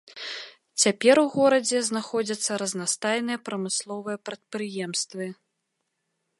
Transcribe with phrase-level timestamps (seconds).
[0.83, 5.25] Цяпер у горадзе знаходзяцца разнастайныя прамысловыя прадпрыемствы.